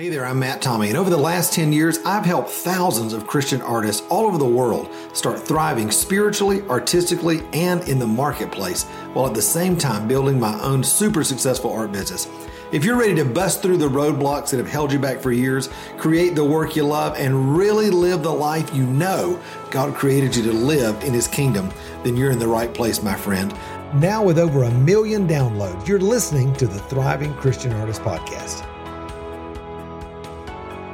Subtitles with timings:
[0.00, 3.26] Hey there, I'm Matt Tommey, and over the last 10 years, I've helped thousands of
[3.26, 9.26] Christian artists all over the world start thriving spiritually, artistically, and in the marketplace, while
[9.26, 12.30] at the same time building my own super successful art business.
[12.72, 15.68] If you're ready to bust through the roadblocks that have held you back for years,
[15.98, 19.38] create the work you love, and really live the life you know
[19.70, 21.70] God created you to live in His kingdom,
[22.04, 23.54] then you're in the right place, my friend.
[23.92, 28.66] Now, with over a million downloads, you're listening to the Thriving Christian Artist Podcast.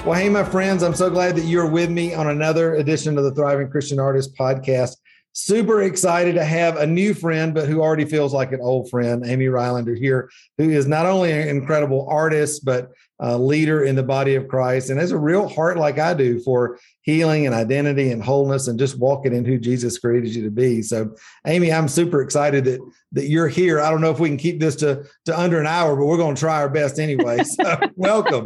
[0.06, 3.24] Well, hey, my friends, I'm so glad that you're with me on another edition of
[3.24, 4.98] the Thriving Christian Artist podcast.
[5.32, 9.26] Super excited to have a new friend, but who already feels like an old friend,
[9.26, 14.04] Amy Rylander here, who is not only an incredible artist, but a leader in the
[14.04, 18.10] body of Christ and has a real heart like I do for healing and identity
[18.10, 20.82] and wholeness and just walking in who Jesus created you to be.
[20.82, 21.14] So,
[21.46, 22.80] Amy, I'm super excited that
[23.12, 23.80] that you're here.
[23.80, 26.16] I don't know if we can keep this to to under an hour, but we're
[26.18, 27.44] going to try our best anyway.
[27.44, 28.44] So, welcome.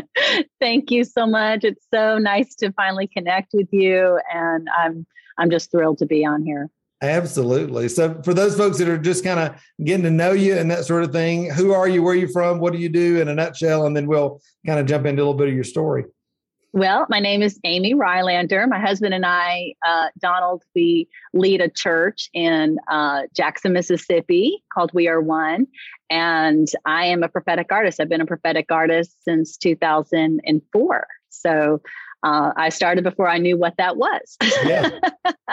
[0.60, 1.64] Thank you so much.
[1.64, 5.06] It's so nice to finally connect with you, and I'm
[5.36, 6.70] I'm just thrilled to be on here.
[7.00, 7.88] Absolutely.
[7.88, 10.86] So, for those folks that are just kind of getting to know you and that
[10.86, 12.02] sort of thing, who are you?
[12.02, 12.58] Where are you from?
[12.58, 13.84] What do you do in a nutshell?
[13.84, 16.06] And then we'll kind of jump into a little bit of your story.
[16.74, 18.68] Well, my name is Amy Rylander.
[18.68, 24.90] My husband and I, uh, Donald, we lead a church in uh, Jackson, Mississippi called
[24.92, 25.66] We Are One.
[26.10, 28.00] And I am a prophetic artist.
[28.00, 31.06] I've been a prophetic artist since 2004.
[31.30, 31.80] So
[32.22, 34.36] uh, I started before I knew what that was.
[34.64, 34.90] yeah.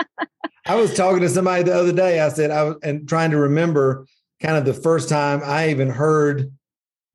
[0.66, 2.20] I was talking to somebody the other day.
[2.20, 4.06] I said, I was and trying to remember
[4.42, 6.52] kind of the first time I even heard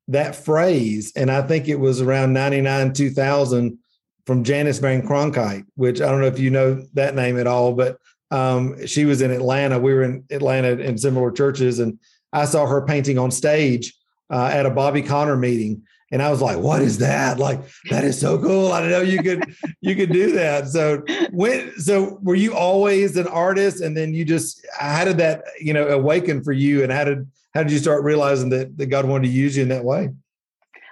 [0.07, 1.13] that phrase.
[1.15, 3.77] And I think it was around 99, 2000
[4.25, 7.97] from Janice VanCronkhite, which I don't know if you know that name at all, but
[8.31, 9.79] um, she was in Atlanta.
[9.79, 11.99] We were in Atlanta in similar churches, and
[12.31, 13.93] I saw her painting on stage
[14.29, 17.39] uh, at a Bobby Conner meeting, and I was like, "What is that?
[17.39, 18.71] Like that is so cool!
[18.71, 23.17] I didn't know you could you could do that." So when so were you always
[23.17, 26.91] an artist, and then you just how did that you know awaken for you, and
[26.91, 29.69] how did how did you start realizing that that God wanted to use you in
[29.69, 30.09] that way?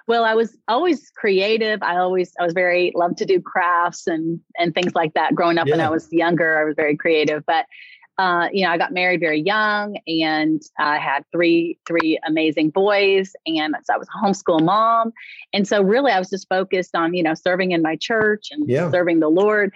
[0.09, 1.83] Well, I was always creative.
[1.83, 5.35] I always I was very loved to do crafts and and things like that.
[5.35, 5.75] Growing up yeah.
[5.75, 7.45] when I was younger, I was very creative.
[7.45, 7.67] But
[8.17, 13.33] uh, you know, I got married very young, and I had three three amazing boys,
[13.45, 15.13] and so I was a homeschool mom.
[15.53, 18.67] And so, really, I was just focused on you know serving in my church and
[18.67, 18.89] yeah.
[18.89, 19.71] serving the Lord.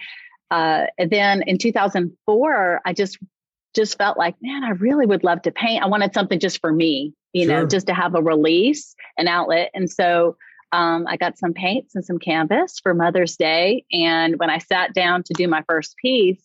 [0.50, 3.18] Uh, and then in 2004, I just
[3.74, 5.82] just felt like, man, I really would love to paint.
[5.82, 7.60] I wanted something just for me, you sure.
[7.60, 9.70] know, just to have a release, an outlet.
[9.74, 10.36] And so
[10.72, 13.84] um, I got some paints and some canvas for Mother's Day.
[13.92, 16.42] And when I sat down to do my first piece,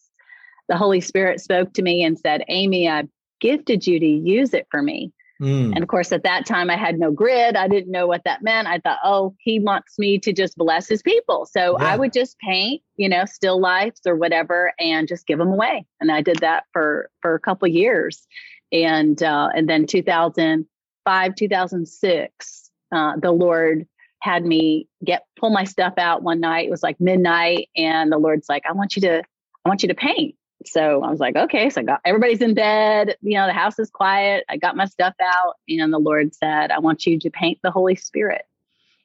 [0.68, 3.08] the Holy Spirit spoke to me and said, Amy, I
[3.40, 5.12] gifted you to use it for me.
[5.42, 5.74] Mm.
[5.74, 7.56] And of course, at that time, I had no grid.
[7.56, 8.68] I didn't know what that meant.
[8.68, 11.46] I thought, oh, he wants me to just bless his people.
[11.46, 11.88] So yeah.
[11.88, 15.86] I would just paint, you know, still lifes or whatever, and just give them away.
[16.02, 18.28] And I did that for for a couple years,
[18.72, 23.88] and uh, and then 2005, 2006, uh, the Lord
[24.22, 26.68] had me get pull my stuff out one night.
[26.68, 29.88] It was like midnight, and the Lord's like, I want you to, I want you
[29.88, 31.70] to paint so I was like, okay.
[31.70, 34.46] So I got everybody's in bed, you know, the house is quiet.
[34.50, 37.72] I got my stuff out, and the Lord said, I want you to paint the
[37.72, 38.44] Holy Spirit.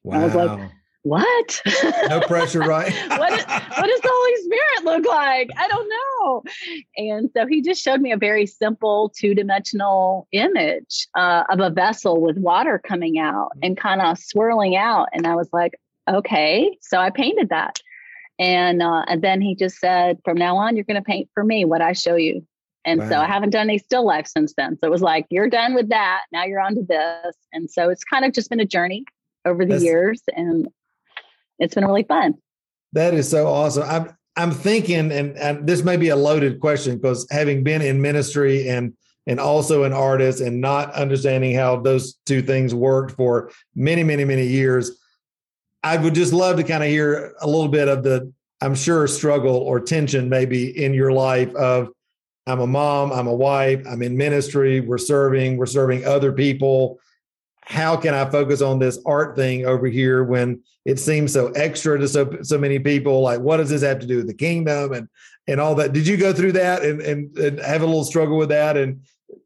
[0.02, 0.20] Wow.
[0.20, 0.70] I was like,
[1.04, 1.62] what?
[2.08, 2.90] no pressure, right?
[3.10, 5.50] what, is, what does the Holy Spirit look like?
[5.56, 6.42] I don't know.
[6.96, 11.68] And so he just showed me a very simple two dimensional image uh, of a
[11.68, 15.08] vessel with water coming out and kind of swirling out.
[15.12, 15.74] And I was like,
[16.08, 16.76] okay.
[16.80, 17.80] So I painted that.
[18.38, 21.44] And uh, and then he just said, from now on, you're going to paint for
[21.44, 22.46] me what I show you.
[22.84, 23.08] And wow.
[23.08, 24.76] so I haven't done any still life since then.
[24.78, 26.22] So it was like, you're done with that.
[26.32, 27.36] Now you're on to this.
[27.52, 29.04] And so it's kind of just been a journey
[29.46, 30.68] over the That's, years, and
[31.58, 32.34] it's been really fun.
[32.92, 33.84] That is so awesome.
[33.84, 38.02] I'm I'm thinking, and, and this may be a loaded question because having been in
[38.02, 38.92] ministry and
[39.26, 44.24] and also an artist and not understanding how those two things worked for many, many,
[44.24, 44.98] many years,
[45.84, 48.32] I would just love to kind of hear a little bit of the,
[48.62, 51.90] I'm sure, struggle or tension maybe in your life of
[52.46, 56.98] I'm a mom, I'm a wife, I'm in ministry, we're serving, we're serving other people.
[57.62, 61.98] How can I focus on this art thing over here when it seems so extra
[61.98, 63.20] to so so many people?
[63.20, 65.08] Like, what does this have to do with the kingdom and
[65.46, 65.92] and all that?
[65.92, 68.76] Did you go through that and and, and have a little struggle with that?
[68.76, 69.00] And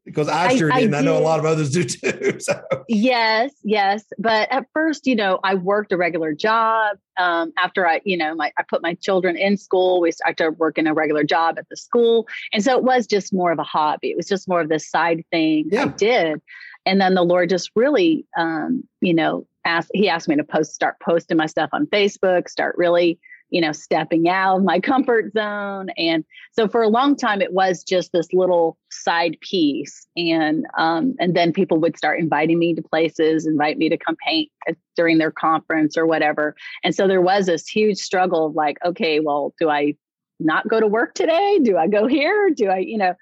[0.09, 2.39] because I sure I, did, I, I know a lot of others do too.
[2.39, 2.61] So.
[2.87, 4.03] Yes, yes.
[4.17, 6.97] But at first, you know, I worked a regular job.
[7.17, 9.99] Um, after I, you know, my I put my children in school.
[10.01, 13.51] We started working a regular job at the school, and so it was just more
[13.51, 14.09] of a hobby.
[14.09, 15.83] It was just more of this side thing yeah.
[15.83, 16.41] I did.
[16.85, 20.73] And then the Lord just really, um, you know, asked he asked me to post
[20.73, 25.33] start posting my stuff on Facebook, start really you know stepping out of my comfort
[25.33, 25.89] zone.
[25.97, 30.07] And so for a long time it was just this little side piece.
[30.15, 34.15] And um, and then people would start inviting me to places invite me to come
[34.25, 34.49] paint
[34.95, 36.55] during their conference or whatever.
[36.83, 39.95] And so there was this huge struggle of like okay well do i
[40.39, 41.59] not go to work today?
[41.61, 42.49] Do i go here?
[42.55, 43.13] Do i you know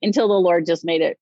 [0.00, 1.18] until the lord just made it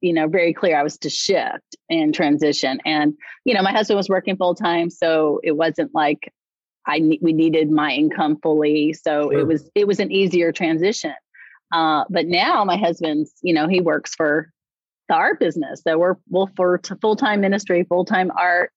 [0.00, 2.80] you know very clear i was to shift and transition.
[2.84, 3.14] And
[3.44, 6.32] you know my husband was working full time so it wasn't like
[6.86, 9.40] I we needed my income fully, so sure.
[9.40, 11.14] it was it was an easier transition.
[11.72, 14.52] Uh, but now my husband's, you know, he works for
[15.08, 18.72] the art business, so we're we'll for full time ministry, full time art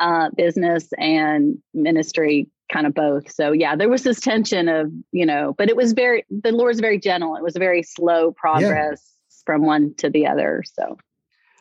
[0.00, 3.30] uh, business, and ministry, kind of both.
[3.32, 6.80] So yeah, there was this tension of you know, but it was very the Lord's
[6.80, 7.36] very gentle.
[7.36, 9.42] It was a very slow progress yeah.
[9.46, 10.62] from one to the other.
[10.66, 10.98] So.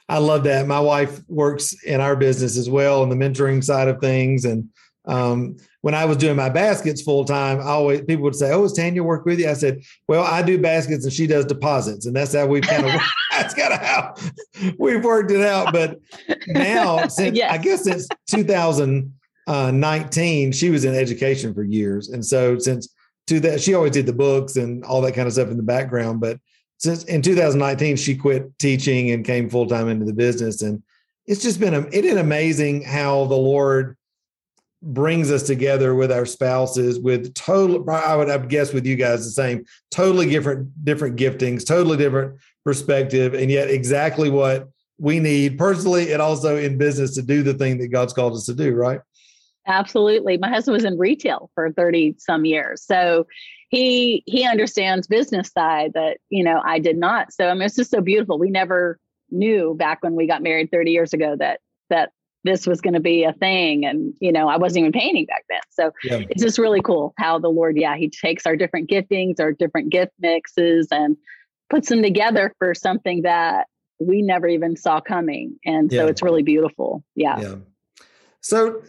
[0.09, 0.67] I love that.
[0.67, 4.69] My wife works in our business as well, on the mentoring side of things, and
[5.05, 5.57] um,
[5.87, 8.73] when I was doing my baskets full time, I always people would say, "Oh, is
[8.73, 12.13] Tanya work with you?" I said, "Well, I do baskets and she does deposits, and
[12.13, 12.91] that's how we kind of
[13.31, 14.15] that's kind of how
[14.77, 15.97] we've worked it out." But
[16.49, 17.53] now, since yes.
[17.53, 19.09] I guess since 2019,
[19.47, 22.93] uh, she was in education for years, and so since
[23.27, 25.63] to that, she always did the books and all that kind of stuff in the
[25.63, 26.19] background.
[26.19, 26.37] But
[26.79, 30.83] since in 2019, she quit teaching and came full time into the business, and
[31.27, 33.96] it's just been it is amazing how the Lord
[34.93, 39.25] brings us together with our spouses with total i would I guess with you guys
[39.25, 45.57] the same totally different different giftings totally different perspective and yet exactly what we need
[45.57, 48.73] personally and also in business to do the thing that god's called us to do
[48.73, 49.01] right?
[49.67, 50.37] Absolutely.
[50.37, 52.81] My husband was in retail for 30 some years.
[52.81, 53.27] So
[53.69, 57.33] he he understands business side that you know i did not.
[57.33, 58.39] So i mean it's just so beautiful.
[58.39, 58.97] We never
[59.29, 62.11] knew back when we got married 30 years ago that that
[62.47, 63.85] this was going to be a thing.
[63.85, 65.59] And, you know, I wasn't even painting back then.
[65.69, 66.25] So yeah.
[66.29, 69.89] it's just really cool how the Lord, yeah, He takes our different giftings, our different
[69.89, 71.17] gift mixes, and
[71.69, 73.67] puts them together for something that
[73.99, 75.57] we never even saw coming.
[75.65, 76.09] And so yeah.
[76.09, 77.03] it's really beautiful.
[77.15, 77.39] Yeah.
[77.39, 77.55] Yeah.
[78.41, 78.81] So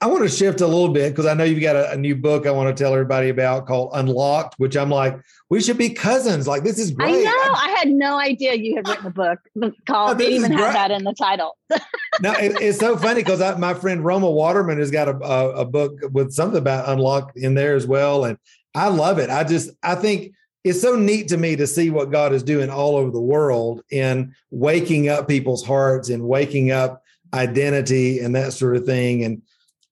[0.00, 2.14] I want to shift a little bit because I know you've got a, a, new
[2.14, 5.18] book I want to tell everybody about called Unlocked, which I'm like,
[5.50, 6.46] we should be cousins.
[6.46, 7.16] Like, this is great.
[7.16, 7.52] I know.
[7.54, 9.40] I had no idea you had written a book
[9.86, 11.56] called, oh, even have that in the title.
[12.20, 15.64] no, it, it's so funny because my friend Roma Waterman has got a, a, a
[15.64, 18.24] book with something about Unlocked in there as well.
[18.24, 18.38] And
[18.76, 19.30] I love it.
[19.30, 22.70] I just, I think it's so neat to me to see what God is doing
[22.70, 27.02] all over the world in waking up people's hearts and waking up
[27.34, 29.24] identity and that sort of thing.
[29.24, 29.42] And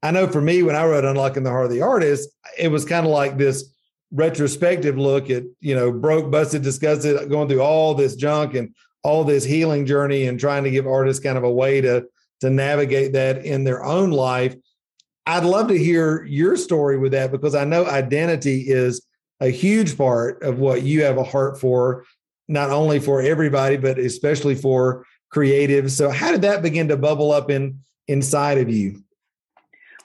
[0.02, 2.28] I know for me, when I wrote Unlocking the Heart of the Artist,
[2.58, 3.72] it was kind of like this
[4.12, 9.24] retrospective look at, you know, broke, busted, disgusted, going through all this junk and all
[9.24, 12.06] this healing journey and trying to give artists kind of a way to
[12.40, 14.54] to navigate that in their own life.
[15.26, 19.04] I'd love to hear your story with that because I know identity is
[19.40, 22.04] a huge part of what you have a heart for,
[22.46, 25.04] not only for everybody, but especially for
[25.34, 25.90] creatives.
[25.90, 29.02] So how did that begin to bubble up in inside of you?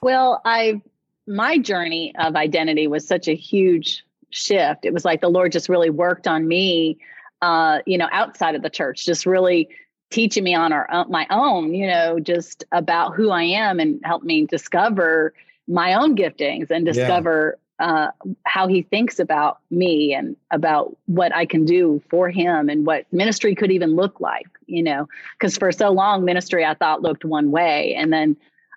[0.02, 0.82] Well, I
[1.26, 4.84] my journey of identity was such a huge shift.
[4.84, 6.98] It was like the Lord just really worked on me,
[7.40, 9.68] uh, you know, outside of the church, just really
[10.10, 14.24] teaching me on our my own, you know, just about who I am and helped
[14.24, 15.32] me discover
[15.68, 17.86] my own giftings and discover yeah.
[17.86, 18.10] uh,
[18.44, 23.06] how He thinks about me and about what I can do for Him and what
[23.12, 27.24] ministry could even look like, you know, because for so long ministry I thought looked
[27.24, 28.36] one way, and then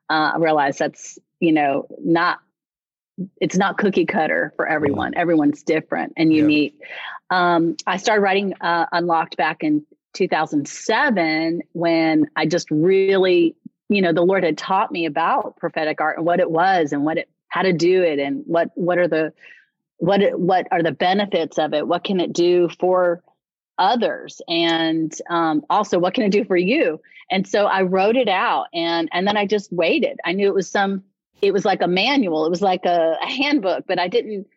[0.10, 2.40] uh, I realized that's you know not
[3.40, 5.14] it's not cookie cutter for everyone.
[5.14, 5.20] Yeah.
[5.20, 6.78] Everyone's different and unique.
[7.32, 7.56] Yeah.
[7.56, 13.56] Um, I started writing uh, Unlocked back in 2007 when I just really,
[13.90, 17.06] you know, the Lord had taught me about prophetic art and what it was and
[17.06, 19.34] what it, how to do it and what what are the
[19.98, 21.88] what what are the benefits of it?
[21.88, 23.24] What can it do for
[23.78, 24.42] others.
[24.48, 27.00] And um, also what can it do for you?
[27.32, 30.20] And so i wrote it out and and then i just waited.
[30.26, 31.04] I knew it was some
[31.42, 32.46] it was like a manual.
[32.46, 34.48] It was like a, a handbook but i didn't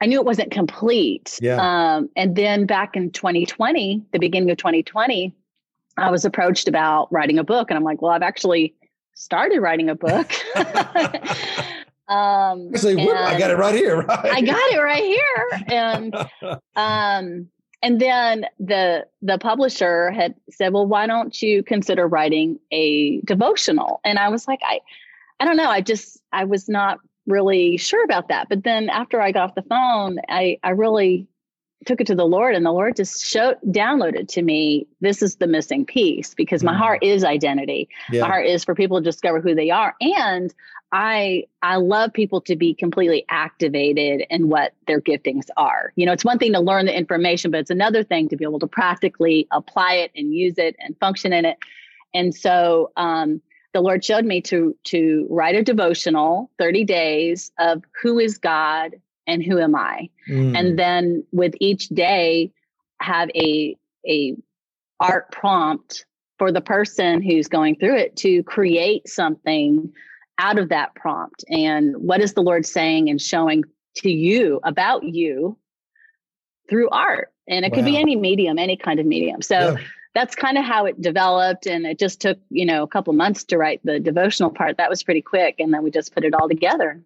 [0.00, 1.38] i knew it wasn't complete.
[1.40, 1.56] Yeah.
[1.96, 5.34] um, and then back in 2020 the beginning of 2020
[5.96, 8.74] i was approached about writing a book and i'm like well i've actually
[9.14, 10.30] started writing a book.
[12.08, 14.24] Um Actually, i got it right here right?
[14.26, 15.60] i got it right here.
[15.66, 16.14] And
[16.76, 17.48] um
[17.86, 24.00] and then the the publisher had said well why don't you consider writing a devotional
[24.04, 24.80] and i was like i
[25.38, 29.20] i don't know i just i was not really sure about that but then after
[29.20, 31.28] i got off the phone i i really
[31.84, 35.36] took it to the Lord, and the Lord just showed downloaded to me this is
[35.36, 36.78] the missing piece because my mm.
[36.78, 37.88] heart is identity.
[38.10, 38.22] Yeah.
[38.22, 39.94] My heart is for people to discover who they are.
[40.00, 40.52] And
[40.92, 45.92] I I love people to be completely activated in what their giftings are.
[45.96, 48.44] You know, it's one thing to learn the information, but it's another thing to be
[48.44, 51.58] able to practically apply it and use it and function in it.
[52.14, 53.42] And so um,
[53.74, 58.94] the Lord showed me to to write a devotional, 30 days of who is God
[59.26, 60.08] and who am I?
[60.28, 60.56] Mm.
[60.56, 62.52] And then with each day
[63.00, 63.76] have a
[64.08, 64.36] a
[65.00, 66.06] art prompt
[66.38, 69.92] for the person who's going through it to create something
[70.38, 71.44] out of that prompt?
[71.48, 73.64] And what is the lord saying and showing
[73.96, 75.58] to you about you
[76.68, 77.32] through art?
[77.48, 77.76] And it wow.
[77.76, 79.42] could be any medium any kind of medium.
[79.42, 79.76] So yeah.
[80.14, 83.44] that's kind of how it developed and it just took you know a couple months
[83.44, 84.76] to write the devotional part.
[84.78, 87.02] That was pretty quick and then we just put it all together.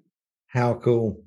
[0.48, 1.22] How cool.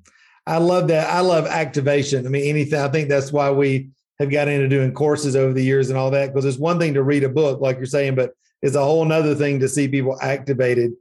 [0.46, 1.08] I love that.
[1.08, 2.26] I love activation.
[2.26, 5.62] I mean anything i think that's why we have got into doing courses over the
[5.62, 8.14] years and all that because it's one thing to read a book like you're saying
[8.14, 10.92] but it's a whole nother thing to see people activated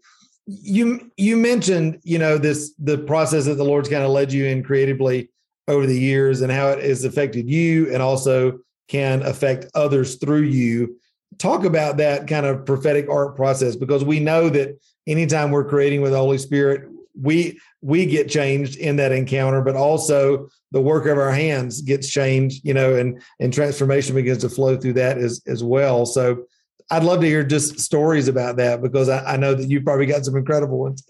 [0.46, 4.46] you you mentioned you know this the process that the lord's kind of led you
[4.46, 5.30] in creatively
[5.68, 10.42] over the years and how it has affected you and also can affect others through
[10.42, 10.98] you.
[11.38, 16.02] Talk about that kind of prophetic art process because we know that anytime we're creating
[16.02, 21.06] with the holy spirit we we get changed in that encounter but also the work
[21.06, 25.18] of our hands gets changed you know and and transformation begins to flow through that
[25.18, 26.06] as as well.
[26.06, 26.46] So
[26.92, 30.06] I'd love to hear just stories about that because I, I know that you've probably
[30.06, 31.04] got some incredible ones.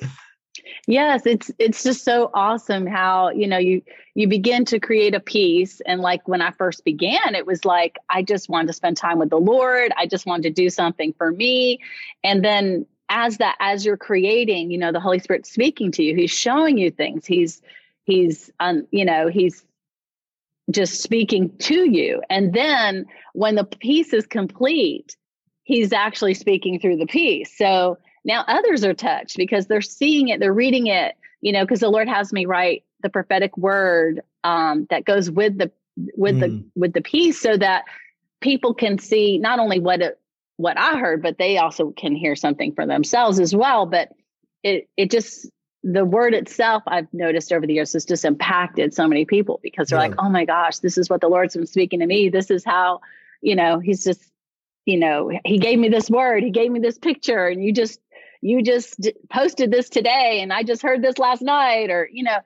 [0.88, 3.82] Yes, it's it's just so awesome how you know you
[4.16, 7.98] you begin to create a piece and like when I first began it was like
[8.10, 9.94] I just wanted to spend time with the Lord.
[9.98, 11.80] I just wanted to do something for me.
[12.24, 16.16] And then as that as you're creating, you know, the Holy Spirit speaking to you,
[16.16, 17.26] he's showing you things.
[17.26, 17.62] He's
[18.04, 19.64] he's um, you know, he's
[20.72, 22.22] just speaking to you.
[22.30, 25.16] And then when the piece is complete,
[25.64, 27.56] he's actually speaking through the piece.
[27.58, 31.80] So now others are touched because they're seeing it, they're reading it, you know, because
[31.80, 35.72] the Lord has me write the prophetic word um, that goes with the
[36.16, 36.40] with mm.
[36.40, 37.84] the with the piece so that
[38.42, 40.20] people can see not only what it,
[40.58, 43.86] what I heard, but they also can hear something for themselves as well.
[43.86, 44.12] But
[44.64, 45.50] it it just
[45.84, 49.90] the word itself I've noticed over the years has just impacted so many people because
[49.90, 50.08] they're yeah.
[50.08, 52.30] like, oh my gosh, this is what the Lord's been speaking to me.
[52.30, 53.02] This is how,
[53.42, 54.24] you know, he's just
[54.86, 58.00] you know, he gave me this word, he gave me this picture, and you just
[58.42, 62.38] you just posted this today, and I just heard this last night, or you know,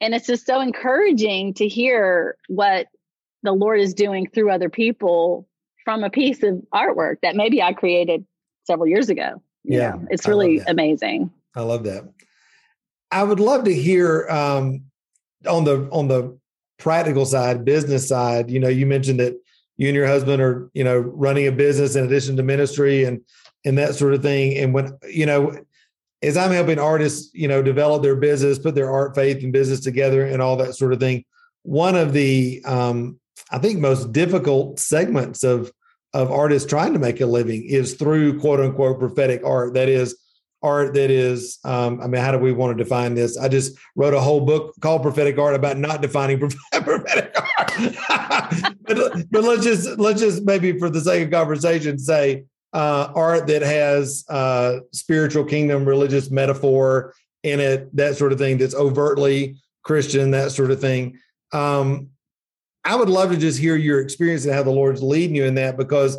[0.00, 2.86] and it's just so encouraging to hear what
[3.42, 5.48] the Lord is doing through other people
[5.84, 8.24] from a piece of artwork that maybe I created
[8.64, 9.42] several years ago.
[9.64, 11.30] yeah, know, it's really amazing.
[11.56, 12.04] I love that.
[13.10, 14.84] I would love to hear um,
[15.48, 16.38] on the on the
[16.78, 18.50] practical side, business side.
[18.50, 19.34] You know, you mentioned that
[19.80, 23.20] you and your husband are you know running a business in addition to ministry and
[23.64, 24.56] and that sort of thing.
[24.56, 25.56] And when you know
[26.22, 29.80] as i'm helping artists you know develop their business put their art faith and business
[29.80, 31.24] together and all that sort of thing
[31.62, 33.18] one of the um,
[33.50, 35.72] i think most difficult segments of
[36.12, 39.74] of artists trying to make a living is through quote unquote prophetic art.
[39.74, 40.16] That is
[40.62, 43.38] art that is um, i mean how do we want to define this?
[43.38, 46.38] I just wrote a whole book called prophetic art about not defining
[46.72, 47.72] prophetic art
[48.94, 53.46] but, but let's just let's just maybe for the sake of conversation say uh, art
[53.48, 59.56] that has uh, spiritual kingdom religious metaphor in it that sort of thing that's overtly
[59.82, 61.18] christian that sort of thing.
[61.52, 62.10] Um,
[62.84, 65.54] i would love to just hear your experience and how the lord's leading you in
[65.56, 66.16] that because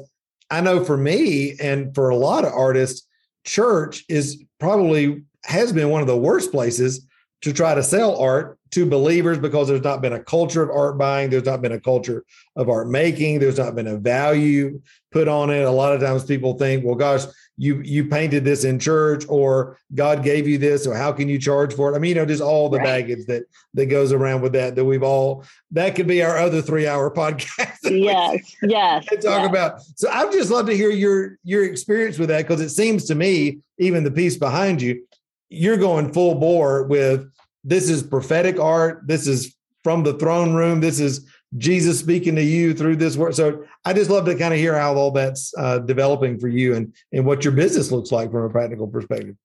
[0.49, 3.07] i know for me and for a lot of artists
[3.45, 7.07] church is probably has been one of the worst places
[7.41, 10.97] to try to sell art to believers because there's not been a culture of art
[10.97, 12.23] buying there's not been a culture
[12.55, 14.79] of art making there's not been a value
[15.11, 17.25] put on it a lot of times people think well gosh
[17.57, 21.37] you you painted this in church or god gave you this or how can you
[21.37, 22.85] charge for it i mean you know just all the right.
[22.85, 23.43] baggage that
[23.73, 27.11] that goes around with that that we've all that could be our other three hour
[27.15, 29.49] podcast yes yes talk yes.
[29.49, 33.05] about so i'd just love to hear your your experience with that because it seems
[33.05, 35.03] to me even the piece behind you
[35.51, 37.29] you're going full bore with
[37.63, 39.03] this is prophetic art.
[39.05, 40.79] This is from the throne room.
[40.79, 41.27] This is
[41.57, 43.33] Jesus speaking to you through this work.
[43.33, 46.75] So I just love to kind of hear how all that's uh, developing for you
[46.75, 49.35] and and what your business looks like from a practical perspective.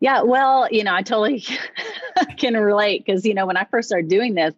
[0.00, 1.44] Yeah, well, you know, I totally
[2.36, 4.54] can relate because you know when I first started doing this,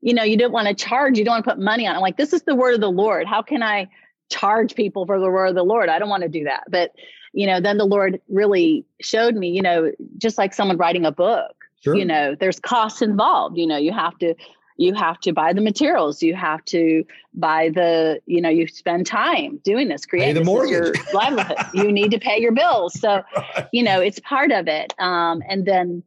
[0.00, 2.00] you know, you don't want to charge, you don't want to put money on it.
[2.00, 3.26] Like this is the word of the Lord.
[3.26, 3.88] How can I
[4.30, 5.90] charge people for the word of the Lord?
[5.90, 6.64] I don't want to do that.
[6.70, 6.92] But
[7.36, 11.12] you know, then the Lord really showed me, you know, just like someone writing a
[11.12, 11.94] book Sure.
[11.94, 13.56] You know, there's costs involved.
[13.56, 14.34] You know, you have to
[14.76, 17.02] you have to buy the materials you have to
[17.32, 20.70] buy the you know you spend time doing this create the mortgage.
[20.70, 23.68] your livelihood you need to pay your bills so right.
[23.72, 26.02] you know it's part of it um, and then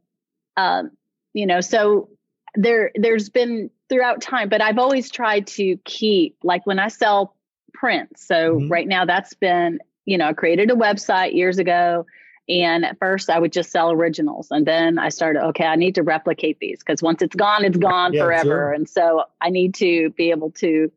[0.55, 0.91] um,
[1.33, 2.09] you know so
[2.53, 7.35] there there's been throughout time but i've always tried to keep like when i sell
[7.73, 8.71] prints so mm-hmm.
[8.71, 12.05] right now that's been you know i created a website years ago
[12.49, 14.47] and at first, I would just sell originals.
[14.49, 17.77] And then I started, okay, I need to replicate these because once it's gone, it's
[17.77, 18.43] gone yeah, forever.
[18.43, 18.73] Sure.
[18.73, 20.91] And so I need to be able to,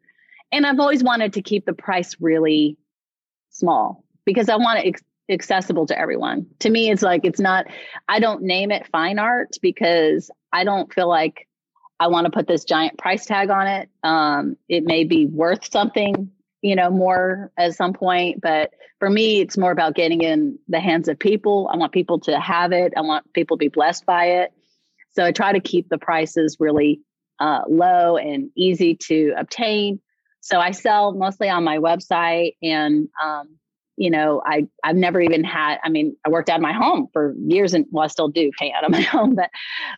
[0.50, 2.78] and I've always wanted to keep the price really
[3.50, 6.46] small because I want it accessible to everyone.
[6.60, 7.66] To me, it's like, it's not,
[8.08, 11.48] I don't name it fine art because I don't feel like
[12.00, 13.90] I want to put this giant price tag on it.
[14.02, 16.30] Um, it may be worth something
[16.62, 18.40] you know, more at some point.
[18.40, 21.68] But for me, it's more about getting in the hands of people.
[21.72, 22.94] I want people to have it.
[22.96, 24.52] I want people to be blessed by it.
[25.14, 27.00] So I try to keep the prices really
[27.38, 30.00] uh, low and easy to obtain.
[30.40, 33.56] So I sell mostly on my website, and um,
[33.96, 35.78] you know, I I've never even had.
[35.84, 38.50] I mean, I worked out of my home for years, and well, I still do
[38.58, 39.50] pay out of my home, but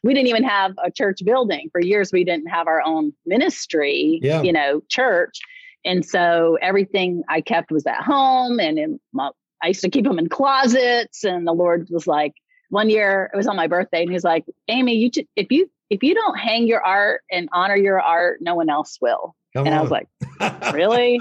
[0.02, 2.12] we didn't even have a church building for years.
[2.12, 4.42] We didn't have our own ministry, yeah.
[4.42, 5.38] you know, church.
[5.84, 9.30] And so everything I kept was at home and in my,
[9.62, 11.24] I used to keep them in closets.
[11.24, 12.32] And the Lord was like,
[12.70, 15.70] one year it was on my birthday and he's like, Amy, you, t- if you,
[15.90, 19.34] if you don't hang your art and honor your art, no one else will.
[19.54, 19.78] Come and on.
[19.78, 20.08] I was like,
[20.74, 21.20] really?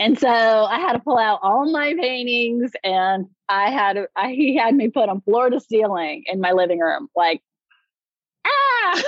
[0.00, 4.56] and so I had to pull out all my paintings and I had, I, he
[4.56, 7.08] had me put them floor to ceiling in my living room.
[7.14, 7.42] Like,
[8.46, 9.02] ah,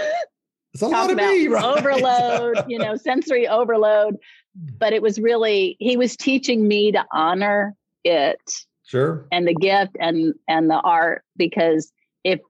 [0.73, 1.65] it's a lot of me, right?
[1.65, 4.17] overload, you know, sensory overload
[4.55, 8.41] but it was really he was teaching me to honor it
[8.85, 9.27] sure.
[9.33, 11.93] and the gift and and the art because
[12.25, 12.41] if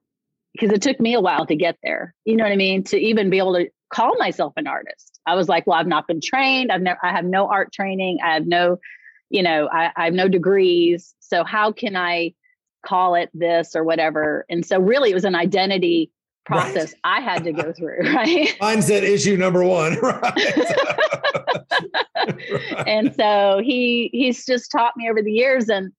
[0.53, 2.13] because it took me a while to get there.
[2.25, 2.83] You know what i mean?
[2.85, 5.19] To even be able to call myself an artist.
[5.25, 6.71] I was like well i've not been trained.
[6.71, 8.19] I've never i have no art training.
[8.23, 8.79] I have no
[9.29, 11.15] you know I, I have no degrees.
[11.19, 12.33] So how can i
[12.85, 14.45] call it this or whatever?
[14.49, 16.11] And so really it was an identity
[16.45, 17.19] process right.
[17.19, 18.55] I had to go through, right?
[18.61, 20.33] Mindset issue number one, right?
[20.35, 21.59] right?
[22.87, 25.91] And so he he's just taught me over the years and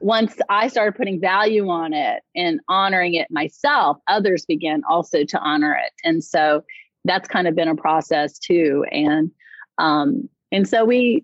[0.00, 5.38] once I started putting value on it and honoring it myself, others began also to
[5.38, 5.92] honor it.
[6.04, 6.64] And so
[7.04, 8.84] that's kind of been a process too.
[8.90, 9.30] And
[9.78, 11.22] um, and so we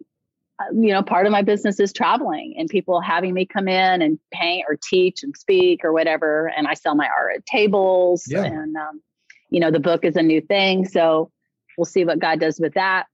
[0.72, 4.18] you know, part of my business is traveling and people having me come in and
[4.32, 6.50] paint or teach and speak or whatever.
[6.56, 8.24] And I sell my art at tables.
[8.26, 8.44] Yeah.
[8.44, 9.02] And, um,
[9.50, 10.86] you know, the book is a new thing.
[10.86, 11.30] So
[11.76, 13.06] we'll see what God does with that.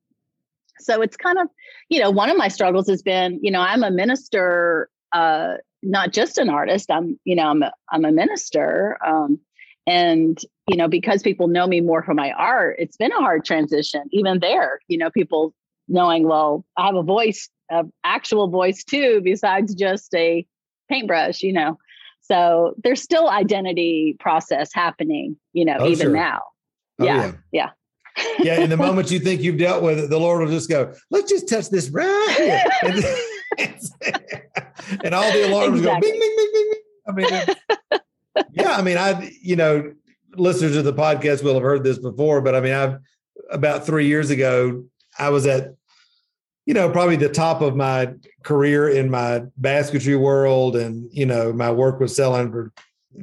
[0.79, 1.49] So it's kind of,
[1.89, 6.13] you know, one of my struggles has been, you know, I'm a minister, uh, not
[6.13, 6.91] just an artist.
[6.91, 8.99] I'm, you know, I'm a, I'm a minister.
[9.05, 9.41] Um,
[9.87, 13.45] and, you know, because people know me more for my art, it's been a hard
[13.45, 14.05] transition.
[14.13, 15.53] Even there, you know, people
[15.89, 20.47] knowing, well, I have a voice, an actual voice too, besides just a
[20.89, 21.79] paintbrush, you know.
[22.21, 26.13] So there's still identity process happening, you know, oh, even sure.
[26.13, 26.43] now.
[26.99, 27.33] Oh, yeah.
[27.53, 27.71] Yeah.
[28.17, 28.35] Yeah.
[28.39, 28.61] yeah.
[28.61, 31.31] In the moment you think you've dealt with it, the Lord will just go, let's
[31.31, 32.63] just touch this right here.
[33.59, 33.75] and,
[35.05, 36.11] and all the alarms exactly.
[36.11, 36.83] go bing, bing, bing, bing, bing.
[37.07, 38.01] I mean,
[38.53, 39.93] yeah, I mean, I, you know,
[40.37, 42.99] listeners of the podcast will have heard this before, but I mean, I've
[43.51, 44.85] about three years ago,
[45.23, 45.75] I was at,
[46.67, 50.75] you know, probably the top of my career in my basketry world.
[50.77, 52.73] And, you know, my work was selling for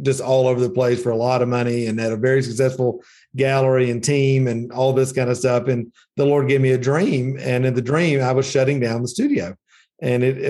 [0.01, 3.03] just all over the place for a lot of money and had a very successful
[3.35, 5.67] gallery and team and all this kind of stuff.
[5.67, 7.37] And the Lord gave me a dream.
[7.41, 9.55] And in the dream, I was shutting down the studio.
[10.01, 10.41] And it,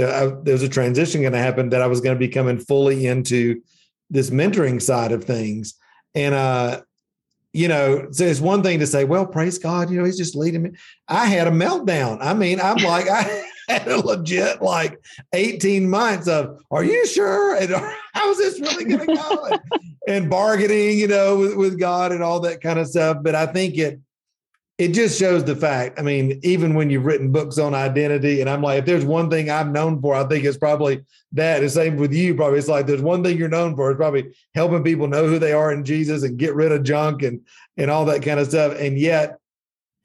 [0.45, 3.07] there was a transition going to happen that I was going to be coming fully
[3.07, 3.62] into
[4.12, 5.73] this mentoring side of things.
[6.13, 6.81] And uh,
[7.53, 10.35] you know, so it's one thing to say, well, praise God, you know, he's just
[10.35, 10.71] leading me.
[11.07, 12.19] I had a meltdown.
[12.21, 14.99] I mean, I'm like, I had a legit like
[15.33, 17.55] 18 months of, are you sure?
[17.55, 17.71] And
[18.13, 19.45] how's this really going to go?
[19.45, 19.62] and,
[20.07, 23.17] and bargaining, you know, with, with God and all that kind of stuff.
[23.21, 23.99] But I think it,
[24.79, 25.99] it just shows the fact.
[25.99, 29.29] I mean, even when you've written books on identity, and I'm like, if there's one
[29.29, 31.59] thing I'm known for, I think it's probably that.
[31.59, 32.59] The same with you, probably.
[32.59, 35.51] It's like there's one thing you're known for, it's probably helping people know who they
[35.51, 38.79] are in Jesus and get rid of junk and and all that kind of stuff.
[38.79, 39.37] And yet,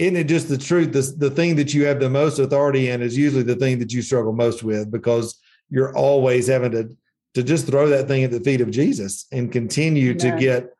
[0.00, 0.92] isn't it just the truth?
[0.92, 3.92] The, the thing that you have the most authority in is usually the thing that
[3.92, 5.38] you struggle most with because
[5.70, 6.96] you're always having to
[7.34, 10.70] to just throw that thing at the feet of Jesus and continue to get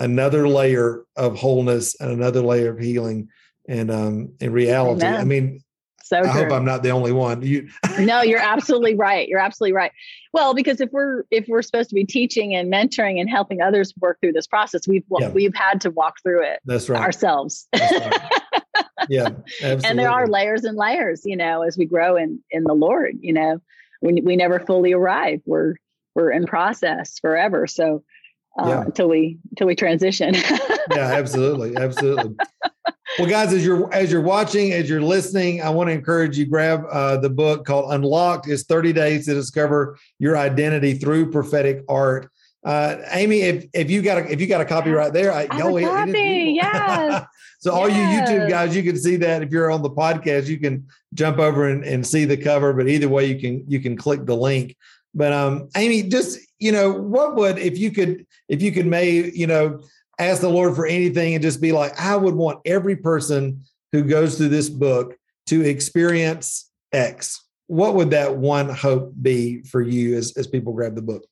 [0.00, 3.28] another layer of wholeness and another layer of healing
[3.72, 5.06] and um in reality.
[5.06, 5.20] Amen.
[5.20, 5.60] I mean,
[6.02, 6.30] So I true.
[6.30, 7.42] hope I'm not the only one.
[7.42, 9.26] You no, you're absolutely right.
[9.26, 9.92] You're absolutely right.
[10.32, 13.92] Well, because if we're if we're supposed to be teaching and mentoring and helping others
[13.98, 15.30] work through this process, we've yeah.
[15.30, 16.60] we've had to walk through it.
[16.64, 17.00] That's right.
[17.00, 17.66] Ourselves.
[17.72, 18.86] That's right.
[19.08, 19.28] yeah,
[19.62, 19.88] absolutely.
[19.88, 23.16] And there are layers and layers, you know, as we grow in in the Lord.
[23.20, 23.62] You know,
[24.02, 25.40] we we never fully arrive.
[25.46, 25.76] We're
[26.14, 27.66] we're in process forever.
[27.66, 28.04] So
[28.58, 28.80] uh, yeah.
[28.82, 30.34] until we until we transition.
[30.34, 32.36] yeah, absolutely, absolutely.
[33.18, 36.46] Well, guys, as you're as you're watching, as you're listening, I want to encourage you
[36.46, 38.48] grab uh, the book called Unlocked.
[38.48, 42.30] It's 30 days to discover your identity through prophetic art.
[42.64, 45.46] Uh, Amy, if if you got a if you got a copy right there, I,
[45.50, 47.24] I oh, a copy, yes.
[47.58, 49.42] so all you YouTube guys, you can see that.
[49.42, 52.72] If you're on the podcast, you can jump over and, and see the cover.
[52.72, 54.76] But either way, you can you can click the link.
[55.14, 59.30] But um, Amy, just you know, what would if you could if you could may
[59.30, 59.80] you know
[60.26, 64.02] ask the Lord for anything and just be like, I would want every person who
[64.02, 67.44] goes through this book to experience X.
[67.66, 71.24] What would that one hope be for you as, as people grab the book?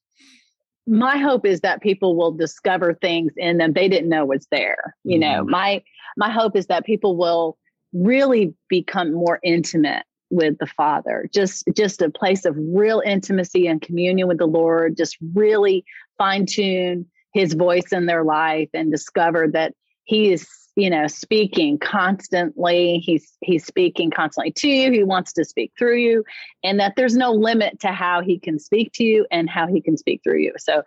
[0.87, 4.95] My hope is that people will discover things in them they didn't know was there.
[5.05, 5.51] You know, mm-hmm.
[5.51, 5.83] my
[6.17, 7.57] my hope is that people will
[7.93, 13.83] really become more intimate with the father just just a place of real intimacy and
[13.83, 15.85] communion with the lord just really
[16.19, 21.79] fine tune his voice in their life and discovered that he is you know speaking
[21.79, 22.99] constantly.
[22.99, 24.93] He's he's speaking constantly to you.
[24.93, 26.25] He wants to speak through you
[26.63, 29.81] and that there's no limit to how he can speak to you and how he
[29.81, 30.53] can speak through you.
[30.59, 30.83] So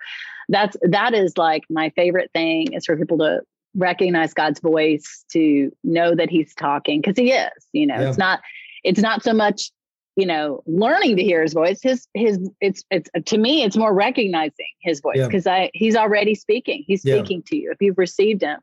[0.49, 3.41] that's that is like my favorite thing is for people to
[3.75, 8.09] recognize god's voice to know that he's talking because he is you know yeah.
[8.09, 8.39] it's not
[8.83, 9.71] it's not so much
[10.15, 13.93] you know learning to hear his voice his his it's it's to me it's more
[13.93, 15.53] recognizing his voice because yeah.
[15.53, 17.49] i he's already speaking he's speaking yeah.
[17.49, 18.59] to you if you've received him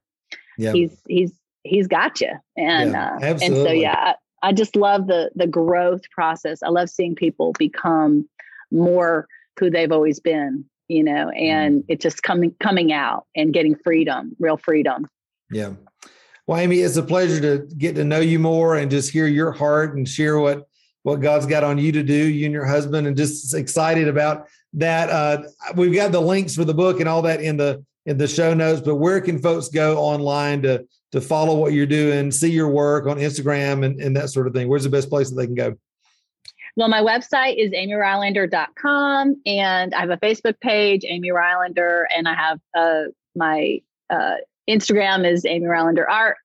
[0.59, 0.73] yeah.
[0.73, 1.33] he's he's
[1.65, 6.03] he's got you and uh, and so yeah I, I just love the the growth
[6.11, 8.29] process i love seeing people become
[8.71, 9.27] more
[9.59, 11.85] who they've always been you know and mm.
[11.89, 15.07] it just coming coming out and getting freedom real freedom
[15.51, 15.73] yeah
[16.47, 19.53] well amy it's a pleasure to get to know you more and just hear your
[19.53, 20.67] heart and share what
[21.03, 24.47] what God's got on you to do, you and your husband, and just excited about
[24.75, 25.09] that.
[25.11, 25.43] Uh,
[25.75, 28.55] we've got the links for the book and all that in the in the show
[28.55, 28.81] notes.
[28.81, 33.07] But where can folks go online to to follow what you're doing, see your work
[33.07, 34.69] on Instagram and, and that sort of thing?
[34.69, 35.77] Where's the best place that they can go?
[36.77, 42.35] Well, my website is amyrylander.com and I have a Facebook page, Amy Rylander, and I
[42.35, 43.03] have uh,
[43.35, 44.37] my uh,
[44.69, 46.37] Instagram is Amy Rylander Art.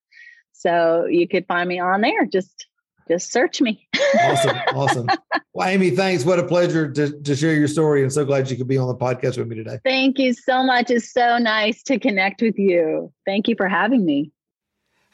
[0.52, 2.26] So you could find me on there.
[2.26, 2.66] Just
[3.08, 3.88] just search me.
[4.20, 4.58] awesome.
[4.76, 5.08] Awesome.
[5.54, 6.26] Well, Amy, thanks.
[6.26, 8.88] What a pleasure to, to share your story and so glad you could be on
[8.88, 9.80] the podcast with me today.
[9.86, 10.92] Thank you so much.
[10.92, 13.14] It's so nice to connect with you.
[13.26, 14.32] Thank you for having me.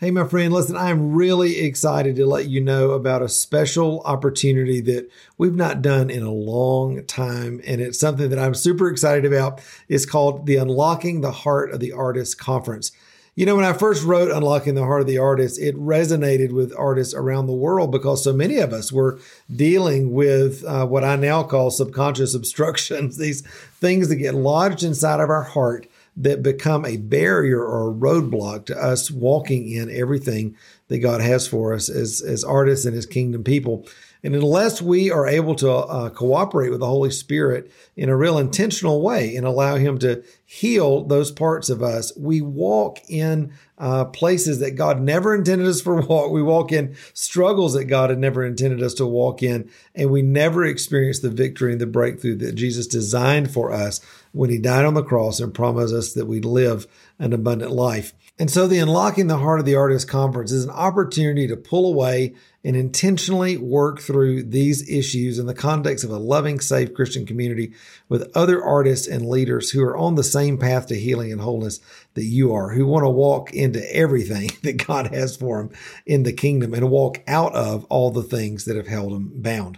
[0.01, 4.81] Hey, my friend, listen, I'm really excited to let you know about a special opportunity
[4.81, 7.61] that we've not done in a long time.
[7.67, 9.61] And it's something that I'm super excited about.
[9.87, 12.91] It's called the Unlocking the Heart of the Artist Conference.
[13.33, 16.73] You know, when I first wrote Unlocking the Heart of the Artist, it resonated with
[16.77, 21.15] artists around the world because so many of us were dealing with uh, what I
[21.15, 23.41] now call subconscious obstructions, these
[23.79, 28.65] things that get lodged inside of our heart that become a barrier or a roadblock
[28.65, 30.57] to us walking in everything
[30.89, 33.87] that God has for us as, as artists and as kingdom people.
[34.23, 38.37] And unless we are able to uh, cooperate with the Holy Spirit in a real
[38.37, 44.05] intentional way and allow Him to heal those parts of us, we walk in uh,
[44.05, 46.31] places that God never intended us for walk.
[46.31, 50.21] We walk in struggles that God had never intended us to walk in, and we
[50.21, 53.99] never experience the victory and the breakthrough that Jesus designed for us
[54.33, 56.85] when He died on the cross and promised us that we'd live
[57.17, 58.13] an abundant life.
[58.37, 61.91] And so the Unlocking the Heart of the Artist Conference is an opportunity to pull
[61.91, 67.25] away and intentionally work through these issues in the context of a loving, safe Christian
[67.25, 67.73] community
[68.07, 71.79] with other artists and leaders who are on the same path to healing and wholeness
[72.13, 75.71] that you are, who want to walk into everything that God has for them
[76.05, 79.77] in the kingdom and walk out of all the things that have held them bound.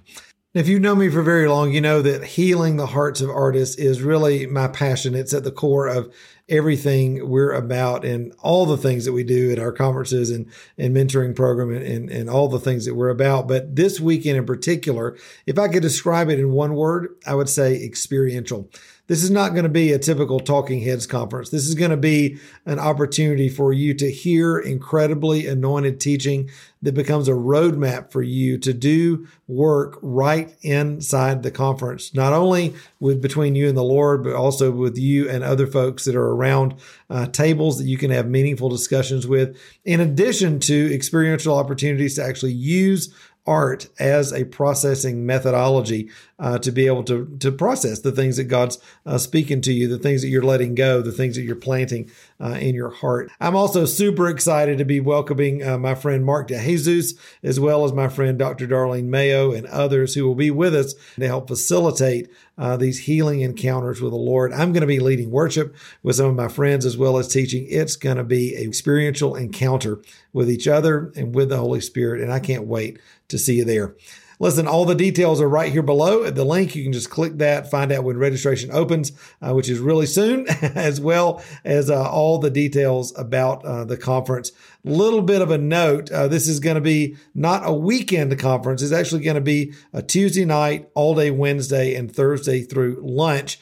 [0.54, 3.76] If you've known me for very long, you know that healing the hearts of artists
[3.76, 5.15] is really my passion.
[5.15, 6.13] It's at the core of
[6.48, 10.46] everything we're about and all the things that we do at our conferences and,
[10.78, 13.48] and mentoring program and, and, and all the things that we're about.
[13.48, 15.17] But this weekend in particular,
[15.48, 18.69] if I could describe it in one word, I would say experiential.
[19.13, 21.52] This is not going to be a typical talking heads conference.
[21.52, 26.49] This is going to be an opportunity for you to hear incredibly anointed teaching
[26.82, 32.73] that becomes a roadmap for you to do work right inside the conference, not only
[32.99, 36.32] with between you and the Lord, but also with you and other folks that are
[36.32, 36.73] around
[37.12, 42.23] uh, tables that you can have meaningful discussions with, in addition to experiential opportunities to
[42.23, 43.13] actually use
[43.46, 48.46] art as a processing methodology uh, to be able to to process the things that
[48.46, 51.56] God's uh, speaking to you, the things that you're letting go, the things that you're
[51.56, 52.10] planting
[52.42, 53.32] uh, in your heart.
[53.40, 57.94] I'm also super excited to be welcoming uh, my friend Mark DeJesus, as well as
[57.94, 58.68] my friend Dr.
[58.68, 63.42] Darlene Mayo and others who will be with us to help facilitate uh, these healing
[63.42, 64.54] encounters with the Lord.
[64.54, 67.66] I'm going to be leading worship with some of my friends as well as teaching.
[67.70, 70.02] It's going to be a experiential encounter
[70.34, 73.66] with each other and with the Holy Spirit, and I can't wait to see you
[73.66, 73.96] there.
[74.39, 76.76] Listen, all the details are right here below at the link.
[76.76, 80.48] You can just click that, find out when registration opens, uh, which is really soon,
[80.62, 84.52] as well as uh, all the details about uh, the conference.
[84.84, 88.82] Little bit of a note uh, this is going to be not a weekend conference,
[88.82, 93.60] it's actually going to be a Tuesday night, all day Wednesday, and Thursday through lunch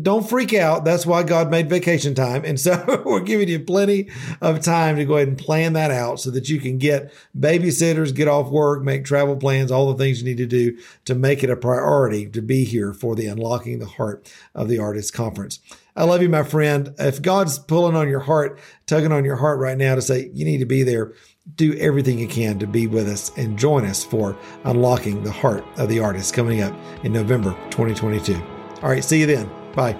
[0.00, 0.84] don't freak out.
[0.84, 2.44] That's why God made vacation time.
[2.44, 6.20] And so we're giving you plenty of time to go ahead and plan that out
[6.20, 10.20] so that you can get babysitters, get off work, make travel plans, all the things
[10.20, 13.78] you need to do to make it a priority to be here for the Unlocking
[13.78, 15.60] the Heart of the Artist Conference.
[15.94, 16.94] I love you, my friend.
[16.98, 20.44] If God's pulling on your heart, tugging on your heart right now to say you
[20.44, 21.12] need to be there,
[21.56, 25.64] do everything you can to be with us and join us for Unlocking the Heart
[25.76, 26.74] of the Artist coming up
[27.04, 28.40] in November 2022.
[28.82, 29.61] All right, see you then.
[29.74, 29.96] Bye.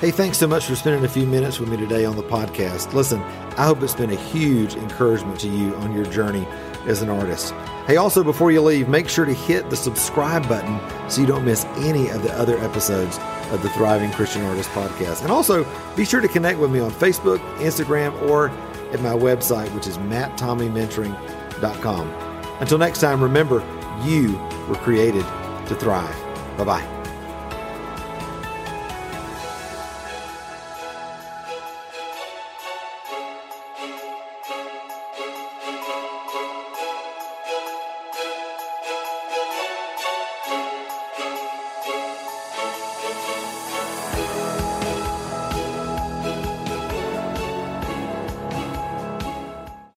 [0.00, 2.94] Hey, thanks so much for spending a few minutes with me today on the podcast.
[2.94, 3.20] Listen,
[3.58, 6.46] I hope it's been a huge encouragement to you on your journey
[6.86, 7.52] as an artist.
[7.86, 11.44] Hey, also, before you leave, make sure to hit the subscribe button so you don't
[11.44, 13.18] miss any of the other episodes
[13.50, 15.20] of the Thriving Christian Artist podcast.
[15.20, 18.48] And also, be sure to connect with me on Facebook, Instagram, or
[18.92, 22.08] at my website, which is matttommeymentoring.com.
[22.60, 23.62] Until next time, remember,
[24.02, 25.26] you were created
[25.66, 26.16] to thrive.
[26.56, 26.99] Bye bye.